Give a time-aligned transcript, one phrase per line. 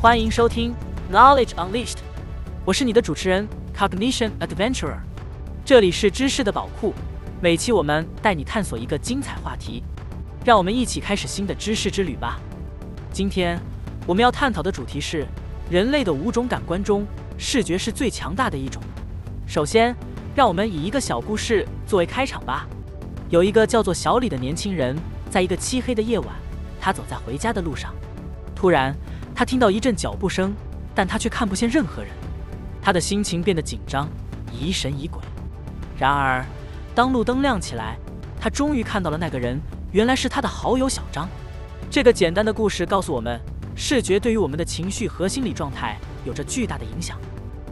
[0.00, 0.72] 欢迎收听
[1.10, 1.96] Knowledge Unleashed，
[2.64, 4.98] 我是你的主持人 Cognition Adventurer，
[5.64, 6.94] 这里是知识的宝库，
[7.40, 9.82] 每期我们带你探索一个精彩话题，
[10.44, 12.38] 让我们一起开始新的知识之旅吧。
[13.12, 13.58] 今天
[14.06, 15.26] 我们要探讨的主题是
[15.68, 17.04] 人类的五种感官中，
[17.38, 18.82] 视觉是最强大的一种。
[19.46, 19.94] 首先，
[20.34, 22.66] 让我们以一个小故事作为开场吧。
[23.28, 24.96] 有一个叫做小李的年轻人，
[25.30, 26.28] 在一个漆黑的夜晚，
[26.80, 27.94] 他走在回家的路上，
[28.54, 28.94] 突然。
[29.34, 30.54] 他听到一阵脚步声，
[30.94, 32.10] 但他却看不见任何人。
[32.80, 34.08] 他的心情变得紧张，
[34.50, 35.20] 疑神疑鬼。
[35.98, 36.42] 然而，
[36.94, 37.98] 当路灯亮起来，
[38.40, 39.60] 他终于看到了那个人，
[39.92, 41.28] 原来是他的好友小张。
[41.90, 43.38] 这个简单的故事告诉我们，
[43.74, 47.18] 视觉对于我们的情绪和心理状态有着巨大的影响。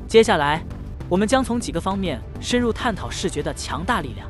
[0.06, 0.64] 接下来，
[1.08, 4.26] 我们将从几个方面深入探讨视觉的强大力量。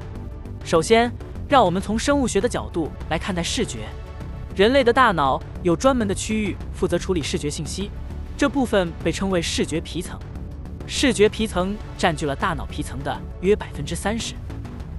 [0.65, 1.13] 首先，
[1.49, 3.81] 让我们从生物学的角度来看待视觉。
[4.57, 7.91] 人类的大脑有专门的区域负责处理视觉信息，
[8.37, 10.19] 这部分被称为视觉皮层。
[10.87, 14.35] 视觉皮层占据了大脑皮层的约百分之三十，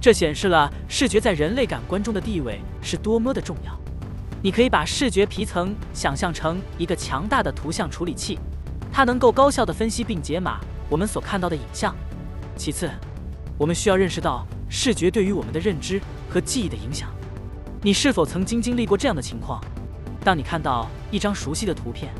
[0.00, 3.76] 这显示了视觉在人类感官中的地位是多么的重要。
[4.42, 8.38] 你可以把视觉皮层想象成一个强大的图像处理器，
[8.96, 10.58] 它能够高效的分析并解码
[10.88, 11.94] 我们所看到的影像。
[12.56, 12.90] 其次，
[13.58, 17.10] 我们需要认识到视觉对于我们的认知和记忆的影响。
[17.82, 19.62] 你是否曾经经历过这样的情况？
[20.24, 22.10] 当你看到一张熟悉的图片，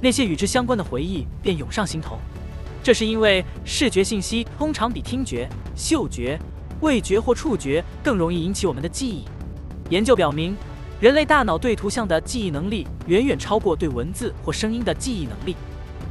[0.00, 2.18] 那些与之相关的回忆便涌上心头。
[2.82, 6.40] 这是因为视觉信息通常比听觉、嗅觉、
[6.80, 9.26] 味觉或触觉更容易引起我们的记忆。
[9.90, 10.56] 研究表明，
[10.98, 15.54] 人类大脑对图像的记忆能力远远超过对文字或声音的记忆能力。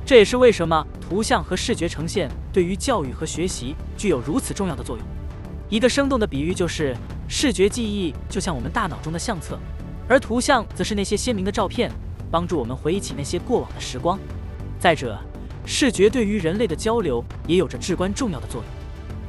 [0.10, 5.06] 这也是为什么图像和视觉呈现对于教育和学习具有如此重要的作用。
[5.70, 6.98] 一个生动的比喻就是。
[7.28, 9.60] 视觉记忆就像我们大脑中的相册，
[10.08, 11.92] 而图像则是那些鲜明的照片，
[12.32, 14.18] 帮助我们回忆起那些过往的时光。
[14.80, 15.16] 再者，
[15.64, 18.72] 视觉对于人类的交流也有着至关重要的作用。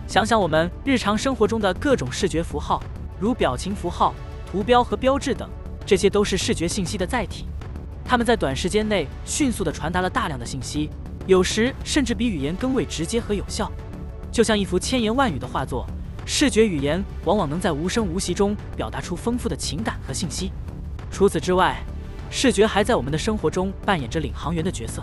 [0.08, 2.82] 想想我们日常生活中的各种视觉符号，
[3.18, 4.14] 如表情符号、
[4.50, 5.46] 图标和标志等，
[5.84, 7.44] 这些都是视觉信息的载体。
[8.10, 10.90] 它们在短时间内迅速地传达了大量的信息，
[11.28, 13.70] 有时甚至比语言更为直接和有效，
[14.32, 15.86] 就像一幅千言万语的画作。
[16.26, 20.50] 视觉语言往往能在无声无息中表达出丰富的情感和信息。
[21.08, 21.80] 除此之外，
[22.32, 25.00] 视觉还在我们的生活中扮演着领航员的角色。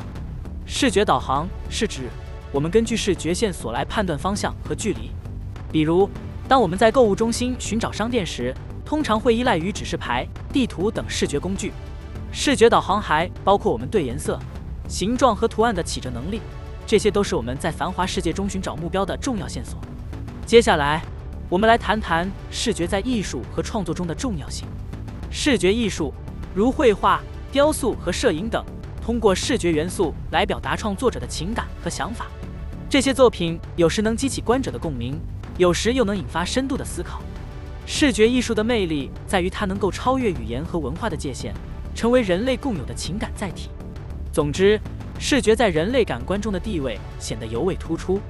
[0.65, 2.09] 视觉导航是指
[2.51, 5.11] 我们根据视觉线索来判断方向和距离。
[5.71, 6.09] 比如，
[6.45, 8.53] 当我们在购物中心寻找商店时，
[8.83, 11.71] 通常会依赖于指示牌、地图等视觉工具。
[12.39, 14.39] 视觉导航还包括我们对颜色、
[14.87, 16.39] 形状和图案的起着能力，
[16.85, 19.79] 这些都是我们在繁华世界中寻找目标的重要线索。
[20.45, 21.01] 接下来。
[21.49, 24.67] 我们来谈谈视觉在艺术和创作中的重要性。
[25.31, 26.13] 视觉艺术，
[26.53, 27.21] 如绘画、
[27.53, 28.63] 雕塑和摄影等，
[29.01, 32.27] 通过视觉元素来表达创作者的情感和想法。
[32.89, 35.17] 这些作品有时能激起观者的共鸣，
[35.57, 37.21] 有时又能引发深度的思考。
[37.85, 41.53] 视觉艺术的魅力在于它能够超越语言和文化的界限，
[41.97, 43.69] 成为人类共有的情感载体。
[44.31, 44.79] 总之，
[45.19, 48.21] 视觉在人类感官中的地位显得尤为突出。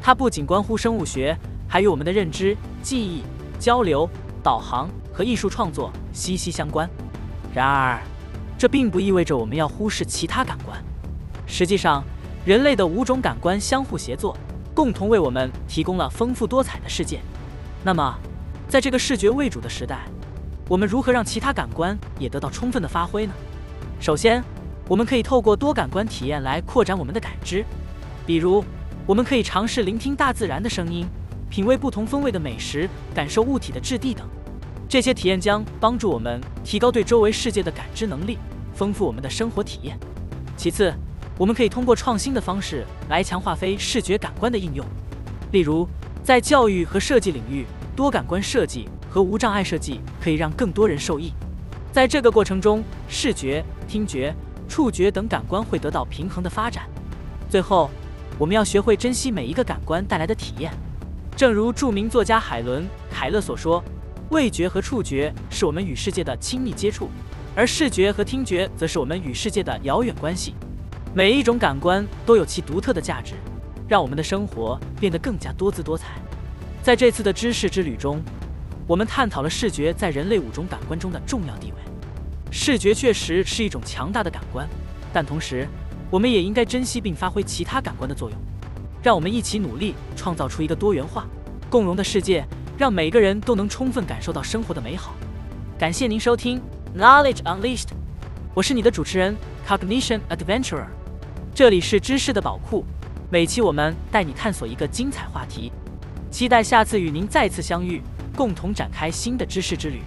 [0.00, 1.36] 它不仅关乎生物学。
[1.68, 3.24] 还与我们的认知、记忆、
[3.58, 4.08] 交流、
[4.40, 6.88] 导航和艺术创作息息相关。
[7.52, 8.00] 然而，
[8.56, 10.80] 这并不意味着我们要忽视其他感官。
[11.44, 12.04] 实际上，
[12.44, 14.38] 人类的五种感官相互协作，
[14.72, 17.18] 共同为我们提供了丰富多彩的世界。
[17.82, 18.16] 那么，
[18.68, 20.06] 在这个视觉为主的时代，
[20.68, 23.32] 我们如何让其他感官也得到充分的发挥呢？
[24.00, 24.42] 首先，
[24.88, 27.64] 我们可以透过多感官体验来扩展我们的感知。
[28.26, 28.64] 比如，
[29.06, 31.06] 我们可以尝试聆听大自然的声音。
[31.48, 34.26] 品味不同风味的美食，感受物体的质地等，
[34.88, 38.36] 这些体验将帮助我们提高对周围世界的感知能力，
[38.74, 39.96] 丰富我们的生活体验。
[40.56, 40.92] 其次，
[41.38, 44.84] 我们可以通过创新的方式来强化非视觉感官的应用，
[45.52, 45.88] 例如
[46.24, 47.64] 在教育和设计领域，
[47.94, 51.32] 多感官设计和无障碍设计可以让更多人受益。
[51.90, 54.34] 在这个过程中，视觉、听觉、
[54.68, 56.84] 触觉等感官会得到平衡的发展。
[57.48, 57.88] 最后，
[58.38, 60.70] 我们要学会珍惜每一个感官带来的体验。
[61.34, 63.82] 正如著名作家海伦·凯勒所说，
[64.28, 67.08] 味觉和触觉是我们与世界的亲密接触，
[67.54, 70.54] 而视觉和听觉则是我们与世界的遥远关系。
[71.14, 73.32] 每一种感官都有其独特的价值，
[73.88, 76.18] 让我们的生活变得更加多姿多彩。
[76.82, 78.22] 在这次的知识之旅中，
[78.86, 81.78] 我们探讨了视觉在人类五种感官中的重要地位。
[82.52, 84.66] 视觉确实是一种强大的感官，
[85.12, 85.66] 但同时，
[86.08, 88.38] 我们也应该珍惜并发挥其他感官的作用。
[89.02, 91.26] 让我们一起努力，创造出一个多元化、
[91.68, 92.46] 共荣的世界，
[92.78, 95.14] 让每个人都能充分感受到生活的美好。
[95.76, 96.60] 感谢您收听
[96.96, 97.88] Knowledge Unleashed，
[98.54, 99.36] 我是你的主持人
[99.66, 100.86] Cognition Adventurer，
[101.52, 102.84] 这里是知识的宝库，
[103.30, 105.72] 每期我们带你探索一个精彩话题，
[106.30, 108.00] 期待下次与您再次相遇，
[108.36, 110.02] 共同展开新的知识之旅。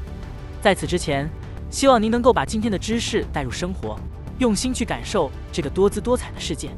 [0.62, 1.28] 在此之前，
[1.70, 4.00] 希望您能够把今天的知识带入生活，
[4.38, 6.70] 用心去感受这个多姿多彩的世界。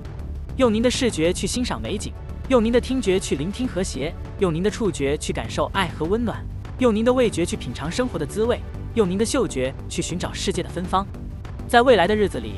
[0.57, 2.13] 用您的视觉去欣赏美景，
[2.49, 6.43] 用您的听觉去聆听和谐，用您的触觉去感受爱和温暖，
[6.79, 8.59] 用您的味觉去品尝生活的滋味，
[8.95, 11.05] 用您的嗅觉去寻找世界的芬芳。
[11.67, 12.55] 在未来的日子里，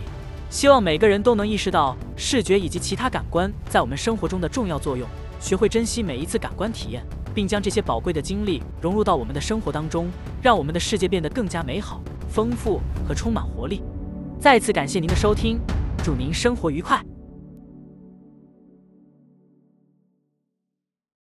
[0.50, 5.08] 希望每个人都能意识到视觉以及其他感官在我们生活中的重要作用，
[5.40, 10.08] 学会珍惜每一次感官体验，并将这些宝贵的经历融入到我们的生活当中，
[10.42, 13.82] 让我们的世界变得更加美好、丰富和充满活力。
[14.40, 15.60] 再次感谢您的收听，
[16.04, 17.13] 祝您生活愉快。